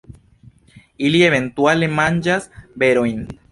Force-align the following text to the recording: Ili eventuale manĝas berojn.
Ili 1.09 1.21
eventuale 1.27 1.91
manĝas 2.01 2.51
berojn. 2.85 3.25